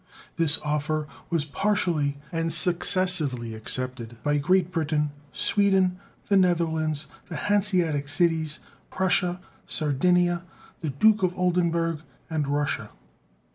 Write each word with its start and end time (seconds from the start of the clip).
This 0.35 0.57
offer 0.65 1.07
was 1.29 1.45
partially 1.45 2.17
and 2.31 2.51
successively 2.51 3.53
accepted 3.53 4.17
by 4.23 4.39
Great 4.39 4.71
Britain, 4.71 5.11
Sweden, 5.31 5.99
the 6.27 6.35
Netherlands, 6.37 7.05
the 7.27 7.35
Hanseatic 7.35 8.09
cities, 8.09 8.57
Prussia, 8.89 9.39
Sardinia, 9.67 10.43
the 10.79 10.89
Duke 10.89 11.21
of 11.21 11.37
Oldenburg, 11.37 11.99
and 12.31 12.47
Russia. 12.47 12.89